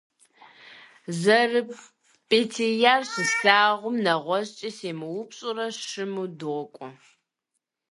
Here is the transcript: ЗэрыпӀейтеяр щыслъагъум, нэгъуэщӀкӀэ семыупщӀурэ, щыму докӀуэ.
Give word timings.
ЗэрыпӀейтеяр 1.19 3.01
щыслъагъум, 3.11 3.95
нэгъуэщӀкӀэ 4.03 4.69
семыупщӀурэ, 4.77 5.65
щыму 5.87 6.25
докӀуэ. 6.39 6.89